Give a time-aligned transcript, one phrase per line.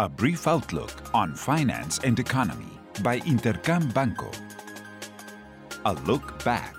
[0.00, 2.70] A brief outlook on finance and economy
[3.02, 4.30] by Intercam Banco.
[5.86, 6.76] A look back.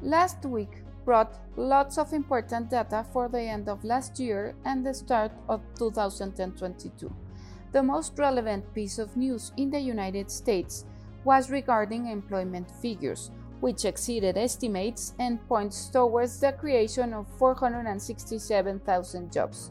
[0.00, 4.94] Last week brought lots of important data for the end of last year and the
[4.94, 7.14] start of 2022.
[7.72, 10.86] The most relevant piece of news in the United States
[11.22, 13.30] was regarding employment figures,
[13.60, 19.70] which exceeded estimates and points towards the creation of 467,000 jobs.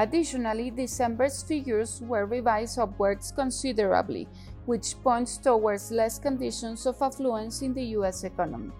[0.00, 4.26] Additionally, December's figures were revised upwards considerably,
[4.64, 8.72] which points towards less conditions of affluence in the US economy.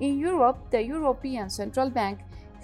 [0.00, 2.18] In Europe, the European Central Bank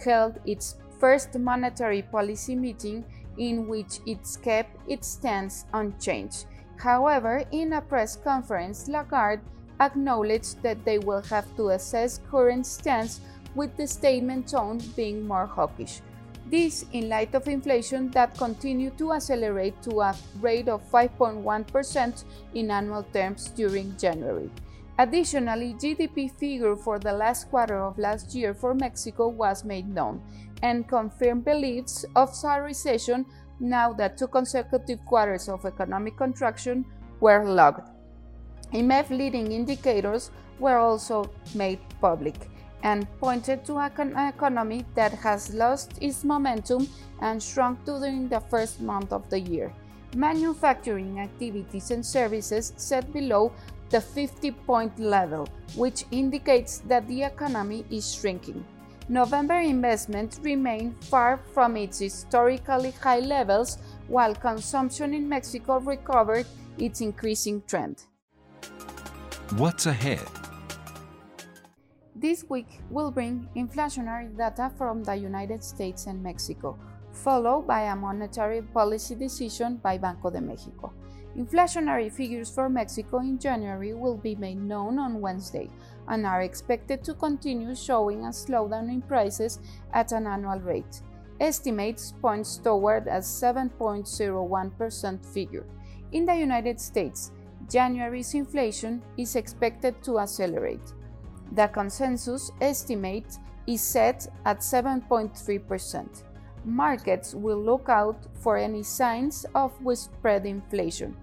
[0.05, 3.05] held its first monetary policy meeting
[3.39, 6.47] in which it kept its stance unchanged.
[6.79, 9.43] However, in a press conference, Lagarde
[9.79, 13.21] acknowledged that they will have to assess current stance
[13.55, 16.03] with the statement tone being more hawkish.
[16.47, 22.25] This in light of inflation that continued to accelerate to a rate of 5.1%
[22.55, 24.51] in annual terms during January.
[24.99, 30.21] Additionally, GDP figure for the last quarter of last year for Mexico was made known
[30.63, 33.25] and confirmed beliefs of a recession
[33.61, 36.85] now that two consecutive quarters of economic contraction
[37.21, 37.89] were logged.
[38.73, 42.49] IMEF leading indicators were also made public
[42.83, 46.89] and pointed to an economy that has lost its momentum
[47.21, 49.73] and shrunk during the first month of the year.
[50.17, 53.53] Manufacturing activities and services set below
[53.91, 58.65] the 50 point level, which indicates that the economy is shrinking.
[59.09, 66.47] November investment remained far from its historically high levels, while consumption in Mexico recovered
[66.79, 68.05] its increasing trend.
[69.57, 70.40] What's ahead?
[72.21, 76.79] This week will bring inflationary data from the United States and Mexico,
[77.13, 80.93] followed by a monetary policy decision by Banco de Mexico.
[81.35, 85.71] Inflationary figures for Mexico in January will be made known on Wednesday
[86.09, 89.59] and are expected to continue showing a slowdown in prices
[89.95, 91.01] at an annual rate.
[91.41, 95.65] Estimates points toward a 7.01% figure.
[96.13, 97.33] In the United States,
[97.67, 100.93] January's inflation is expected to accelerate.
[101.53, 106.23] The consensus estimate is set at 7.3%.
[106.65, 111.17] Markets will look out for any signs of widespread inflation,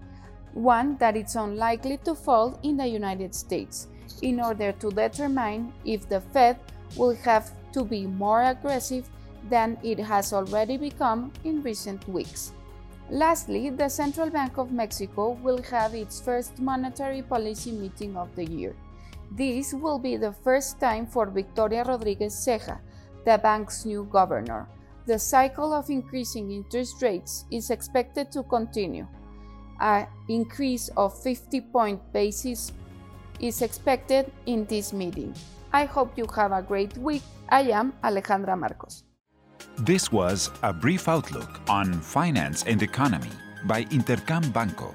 [0.52, 3.88] one that is unlikely to fall in the United States,
[4.22, 6.58] in order to determine if the Fed
[6.96, 9.08] will have to be more aggressive
[9.48, 12.52] than it has already become in recent weeks.
[13.10, 18.44] Lastly, the Central Bank of Mexico will have its first monetary policy meeting of the
[18.44, 18.74] year.
[19.30, 22.80] This will be the first time for Victoria Rodriguez Ceja,
[23.24, 24.68] the bank's new governor.
[25.06, 29.06] The cycle of increasing interest rates is expected to continue.
[29.80, 32.72] An increase of 50 point basis
[33.40, 35.34] is expected in this meeting.
[35.72, 37.22] I hope you have a great week.
[37.48, 39.04] I am Alejandra Marcos.
[39.78, 43.30] This was a brief outlook on finance and economy
[43.64, 44.94] by Intercam Banco.